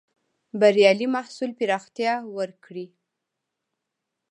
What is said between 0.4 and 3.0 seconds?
بریالي محصول پراختيا ورکړې.